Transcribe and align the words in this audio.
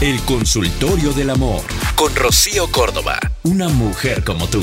El 0.00 0.24
consultorio 0.24 1.12
del 1.12 1.28
amor 1.28 1.60
con 1.94 2.16
Rocío 2.16 2.72
Córdoba, 2.72 3.20
una 3.42 3.68
mujer 3.68 4.24
como 4.24 4.48
tú, 4.48 4.62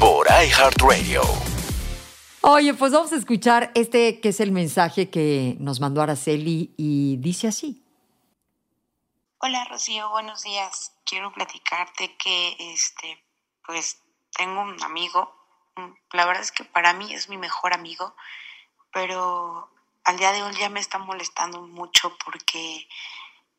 por 0.00 0.26
iHeartRadio. 0.28 1.20
Oye, 2.40 2.72
pues 2.72 2.90
vamos 2.90 3.12
a 3.12 3.16
escuchar 3.16 3.70
este 3.74 4.22
que 4.22 4.30
es 4.30 4.40
el 4.40 4.50
mensaje 4.50 5.10
que 5.10 5.56
nos 5.60 5.78
mandó 5.78 6.00
Araceli 6.00 6.72
y 6.78 7.18
dice 7.18 7.48
así. 7.48 7.84
Hola 9.40 9.66
Rocío, 9.68 10.08
buenos 10.08 10.42
días. 10.42 10.94
Quiero 11.04 11.34
platicarte 11.34 12.16
que 12.16 12.56
este, 12.72 13.22
pues 13.66 13.98
tengo 14.34 14.62
un 14.62 14.82
amigo. 14.82 15.34
La 16.14 16.24
verdad 16.24 16.40
es 16.40 16.50
que 16.50 16.64
para 16.64 16.94
mí 16.94 17.12
es 17.12 17.28
mi 17.28 17.36
mejor 17.36 17.74
amigo, 17.74 18.16
pero 18.90 19.68
al 20.04 20.16
día 20.16 20.32
de 20.32 20.42
hoy 20.42 20.54
ya 20.58 20.70
me 20.70 20.80
está 20.80 20.96
molestando 20.96 21.60
mucho 21.60 22.16
porque 22.24 22.88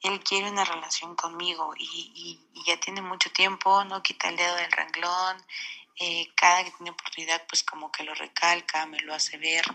él 0.04 0.22
quiere 0.24 0.50
una 0.50 0.66
relación 0.66 1.16
conmigo 1.16 1.74
y, 1.78 2.40
ya 2.66 2.80
tiene 2.80 3.02
mucho 3.02 3.32
tiempo, 3.32 3.84
no 3.86 4.04
quita 4.04 4.30
el 4.30 4.38
dedo 4.38 4.56
del 4.56 4.72
renglón, 4.72 5.38
eh, 5.98 6.30
cada 6.36 6.64
que 6.64 6.72
tiene 6.72 6.92
oportunidad 6.92 7.46
pues 7.48 7.64
como 7.64 7.92
que 7.92 8.04
lo 8.04 8.14
recalca, 8.14 8.86
me 8.86 9.00
lo 9.00 9.14
hace 9.14 9.38
ver. 9.38 9.66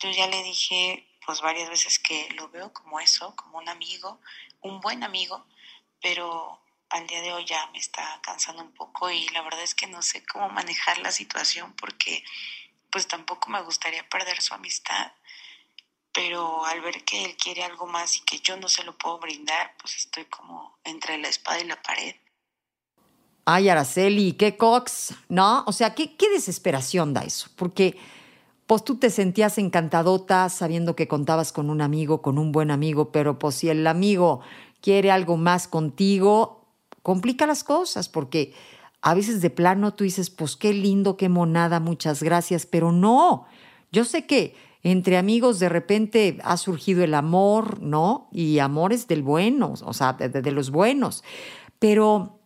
Yo 0.00 0.10
ya 0.10 0.26
le 0.26 0.42
dije 0.42 1.06
pues 1.26 1.40
varias 1.40 1.70
veces 1.70 1.98
que 1.98 2.28
lo 2.32 2.48
veo 2.50 2.72
como 2.72 3.00
eso, 3.00 3.34
como 3.36 3.58
un 3.58 3.68
amigo, 3.68 4.20
un 4.60 4.80
buen 4.80 5.02
amigo, 5.02 5.46
pero 6.02 6.60
al 6.90 7.06
día 7.06 7.22
de 7.22 7.32
hoy 7.32 7.44
ya 7.44 7.66
me 7.68 7.78
está 7.78 8.20
cansando 8.22 8.62
un 8.62 8.72
poco 8.72 9.10
y 9.10 9.28
la 9.30 9.42
verdad 9.42 9.62
es 9.62 9.74
que 9.74 9.86
no 9.86 10.02
sé 10.02 10.24
cómo 10.26 10.48
manejar 10.50 10.98
la 10.98 11.10
situación 11.10 11.74
porque 11.74 12.22
pues 12.90 13.08
tampoco 13.08 13.50
me 13.50 13.62
gustaría 13.62 14.08
perder 14.08 14.40
su 14.42 14.54
amistad 14.54 15.12
pero 16.14 16.64
al 16.64 16.80
ver 16.80 17.04
que 17.04 17.24
él 17.24 17.36
quiere 17.36 17.64
algo 17.64 17.86
más 17.86 18.16
y 18.16 18.20
que 18.20 18.38
yo 18.38 18.56
no 18.56 18.68
se 18.68 18.84
lo 18.84 18.96
puedo 18.96 19.18
brindar, 19.18 19.72
pues 19.80 19.96
estoy 19.96 20.24
como 20.26 20.78
entre 20.84 21.18
la 21.18 21.28
espada 21.28 21.60
y 21.60 21.64
la 21.64 21.82
pared. 21.82 22.14
Ay, 23.44 23.68
Araceli, 23.68 24.32
qué 24.32 24.56
cox, 24.56 25.14
¿no? 25.28 25.64
O 25.66 25.72
sea, 25.72 25.94
qué, 25.94 26.16
qué 26.16 26.30
desesperación 26.30 27.12
da 27.12 27.22
eso, 27.22 27.50
porque 27.56 27.98
pues 28.66 28.84
tú 28.84 28.96
te 28.96 29.10
sentías 29.10 29.58
encantadota 29.58 30.48
sabiendo 30.48 30.96
que 30.96 31.08
contabas 31.08 31.52
con 31.52 31.68
un 31.68 31.82
amigo, 31.82 32.22
con 32.22 32.38
un 32.38 32.52
buen 32.52 32.70
amigo, 32.70 33.12
pero 33.12 33.38
pues 33.38 33.56
si 33.56 33.68
el 33.68 33.86
amigo 33.86 34.40
quiere 34.80 35.10
algo 35.10 35.36
más 35.36 35.68
contigo, 35.68 36.64
complica 37.02 37.46
las 37.46 37.64
cosas, 37.64 38.08
porque 38.08 38.54
a 39.02 39.12
veces 39.12 39.42
de 39.42 39.50
plano 39.50 39.92
tú 39.92 40.04
dices, 40.04 40.30
pues 40.30 40.56
qué 40.56 40.72
lindo, 40.72 41.18
qué 41.18 41.28
monada, 41.28 41.80
muchas 41.80 42.22
gracias, 42.22 42.64
pero 42.64 42.92
no, 42.92 43.46
yo 43.92 44.04
sé 44.04 44.26
que 44.26 44.54
entre 44.84 45.16
amigos 45.16 45.58
de 45.58 45.70
repente 45.70 46.38
ha 46.44 46.58
surgido 46.58 47.02
el 47.02 47.14
amor, 47.14 47.82
¿no? 47.82 48.28
Y 48.30 48.58
amores 48.58 49.08
del 49.08 49.22
bueno, 49.22 49.72
o 49.82 49.94
sea, 49.94 50.12
de, 50.12 50.52
los 50.52 50.70
buenos. 50.70 51.24
Pero, 51.78 52.38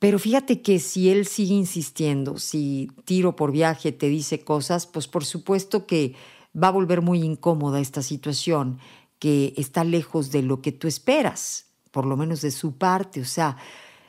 pero 0.00 0.18
fíjate 0.18 0.62
que 0.62 0.80
si 0.80 1.08
él 1.08 1.26
sigue 1.26 1.54
insistiendo, 1.54 2.38
si 2.38 2.90
tiro 3.04 3.36
por 3.36 3.52
viaje 3.52 3.92
te 3.92 4.08
dice 4.08 4.40
cosas, 4.40 4.86
pues 4.88 5.06
por 5.06 5.24
supuesto 5.24 5.86
que 5.86 6.14
va 6.60 6.68
a 6.68 6.72
volver 6.72 7.02
muy 7.02 7.22
incómoda 7.22 7.78
esta 7.78 8.02
situación 8.02 8.80
que 9.20 9.54
está 9.56 9.84
lejos 9.84 10.32
de 10.32 10.42
lo 10.42 10.60
que 10.60 10.72
tú 10.72 10.88
esperas, 10.88 11.66
por 11.92 12.04
lo 12.04 12.16
menos 12.16 12.40
de 12.40 12.50
su 12.50 12.78
parte. 12.78 13.20
O 13.20 13.24
sea, 13.26 13.56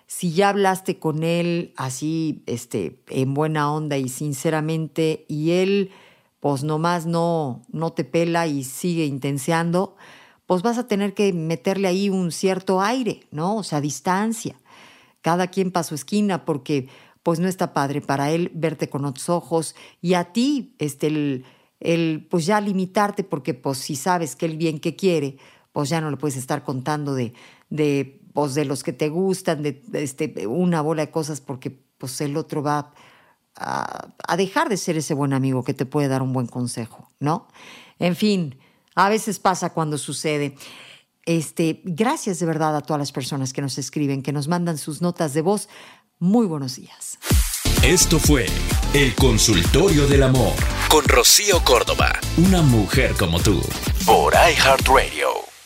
si 0.07 0.31
ya 0.31 0.49
hablaste 0.49 0.97
con 0.97 1.23
él 1.23 1.73
así, 1.77 2.41
este, 2.47 3.03
en 3.09 3.35
buena 3.35 3.71
onda 3.71 3.97
y 3.99 4.09
sinceramente, 4.09 5.25
y 5.27 5.51
él 5.51 5.91
pues 6.39 6.63
nomás 6.63 7.05
no, 7.05 7.63
no 7.71 7.93
te 7.93 8.03
pela 8.03 8.47
y 8.47 8.63
sigue 8.63 9.05
intenseando, 9.05 9.95
pues 10.45 10.61
vas 10.61 10.77
a 10.77 10.87
tener 10.87 11.13
que 11.13 11.33
meterle 11.33 11.87
ahí 11.87 12.09
un 12.09 12.31
cierto 12.31 12.81
aire, 12.81 13.21
¿no? 13.31 13.57
O 13.57 13.63
sea, 13.63 13.81
distancia. 13.81 14.55
Cada 15.21 15.47
quien 15.47 15.71
para 15.71 15.83
su 15.83 15.95
esquina, 15.95 16.45
porque 16.45 16.87
pues 17.23 17.39
no 17.39 17.49
está 17.49 17.73
padre 17.73 17.99
para 17.99 18.31
él 18.31 18.51
verte 18.53 18.89
con 18.89 19.03
otros 19.03 19.27
ojos 19.27 19.75
y 20.01 20.13
a 20.13 20.31
ti, 20.31 20.73
este, 20.79 21.07
el, 21.07 21.45
el 21.81 22.25
pues 22.29 22.45
ya 22.45 22.61
limitarte, 22.61 23.23
porque 23.23 23.53
pues 23.53 23.79
si 23.79 23.95
sabes 23.95 24.35
que 24.35 24.45
él 24.45 24.55
bien 24.55 24.79
que 24.79 24.95
quiere, 24.95 25.37
pues 25.73 25.89
ya 25.89 25.99
no 25.99 26.09
le 26.09 26.17
puedes 26.17 26.37
estar 26.37 26.63
contando 26.63 27.13
de, 27.13 27.33
de, 27.69 28.21
pues, 28.33 28.55
de 28.55 28.65
los 28.65 28.83
que 28.83 28.93
te 28.93 29.09
gustan, 29.09 29.61
de, 29.63 29.81
de 29.87 30.03
este, 30.03 30.47
una 30.47 30.81
bola 30.81 31.05
de 31.05 31.11
cosas, 31.11 31.41
porque 31.41 31.77
pues 31.97 32.21
el 32.21 32.37
otro 32.37 32.63
va 32.63 32.93
a, 33.57 34.37
dejar 34.37 34.69
de 34.69 34.77
ser 34.77 34.97
ese 34.97 35.13
buen 35.13 35.33
amigo 35.33 35.63
que 35.63 35.73
te 35.73 35.85
puede 35.85 36.07
dar 36.07 36.21
un 36.21 36.33
buen 36.33 36.47
consejo, 36.47 37.09
¿no? 37.19 37.47
En 37.99 38.15
fin, 38.15 38.59
a 38.95 39.09
veces 39.09 39.39
pasa 39.39 39.73
cuando 39.73 39.97
sucede. 39.97 40.55
Este, 41.25 41.81
gracias 41.83 42.39
de 42.39 42.45
verdad 42.45 42.75
a 42.75 42.81
todas 42.81 42.99
las 42.99 43.11
personas 43.11 43.51
que 43.51 43.61
nos 43.61 43.77
escriben, 43.77 44.23
que 44.23 44.31
nos 44.31 44.47
mandan 44.47 44.77
sus 44.77 45.01
notas 45.01 45.33
de 45.33 45.41
voz. 45.41 45.67
Muy 46.19 46.45
buenos 46.45 46.75
días. 46.75 47.17
Esto 47.83 48.19
fue 48.19 48.47
El 48.93 49.13
Consultorio 49.15 50.07
del 50.07 50.23
Amor 50.23 50.53
con 50.89 51.05
Rocío 51.05 51.63
Córdoba, 51.63 52.19
una 52.37 52.61
mujer 52.61 53.13
como 53.17 53.39
tú, 53.39 53.61
por 54.05 54.33
iHeartRadio. 54.33 55.56